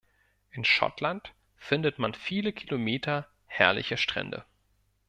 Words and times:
In 0.49 0.65
Schottland 0.65 1.31
findet 1.57 1.99
man 1.99 2.15
viele 2.15 2.53
Kilometer 2.53 3.27
herrlicher 3.45 3.97
Strände. 3.97 4.45